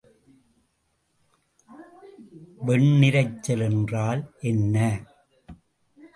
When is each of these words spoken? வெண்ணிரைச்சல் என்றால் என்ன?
வெண்ணிரைச்சல் 2.67 3.63
என்றால் 3.63 4.21
என்ன? 4.41 4.75